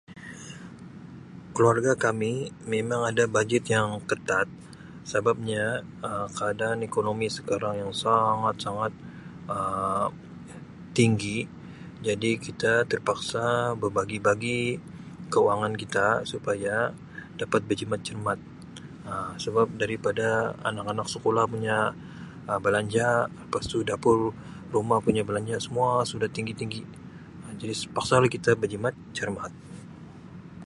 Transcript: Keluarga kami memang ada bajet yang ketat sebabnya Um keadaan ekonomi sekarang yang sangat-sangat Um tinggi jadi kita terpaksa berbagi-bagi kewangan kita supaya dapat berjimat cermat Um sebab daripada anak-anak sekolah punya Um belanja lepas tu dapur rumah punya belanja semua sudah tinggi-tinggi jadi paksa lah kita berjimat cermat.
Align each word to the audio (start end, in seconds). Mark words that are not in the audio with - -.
Keluarga 1.55 1.93
kami 2.05 2.33
memang 2.73 3.01
ada 3.11 3.23
bajet 3.35 3.63
yang 3.75 3.87
ketat 4.09 4.47
sebabnya 5.11 5.63
Um 6.07 6.25
keadaan 6.37 6.79
ekonomi 6.89 7.27
sekarang 7.37 7.73
yang 7.81 7.91
sangat-sangat 8.03 8.93
Um 9.55 10.09
tinggi 10.97 11.39
jadi 12.07 12.31
kita 12.45 12.73
terpaksa 12.91 13.45
berbagi-bagi 13.81 14.59
kewangan 15.33 15.73
kita 15.81 16.07
supaya 16.31 16.75
dapat 17.41 17.61
berjimat 17.69 17.99
cermat 18.07 18.39
Um 19.09 19.31
sebab 19.43 19.67
daripada 19.81 20.29
anak-anak 20.69 21.07
sekolah 21.15 21.43
punya 21.53 21.79
Um 22.49 22.59
belanja 22.65 23.07
lepas 23.41 23.63
tu 23.71 23.77
dapur 23.91 24.17
rumah 24.75 24.99
punya 25.05 25.21
belanja 25.29 25.55
semua 25.65 25.89
sudah 26.11 26.29
tinggi-tinggi 26.37 26.81
jadi 27.61 27.73
paksa 27.95 28.13
lah 28.21 28.29
kita 28.35 28.51
berjimat 28.61 28.93
cermat. 29.17 29.53